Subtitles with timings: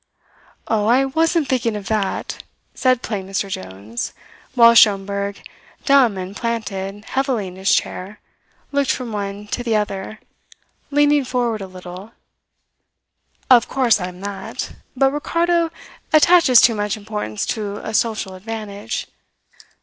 [0.67, 2.41] "Oh, I wasn't thinking of that,"
[2.73, 3.51] said plain Mr.
[3.51, 4.13] Jones,
[4.55, 5.43] while Schomberg,
[5.85, 8.19] dumb and planted heavily in his chair
[8.71, 10.19] looked from one to the other,
[10.89, 12.13] leaning forward a little.
[13.47, 15.69] "Of course I am that; but Ricardo
[16.11, 19.05] attaches too much importance to a social advantage.